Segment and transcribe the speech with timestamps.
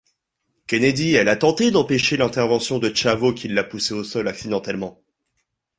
[0.65, 4.99] Kennedy elle a tenté d'empêcher l'intervention de Chavo qui l'a poussé au sol accidentellement.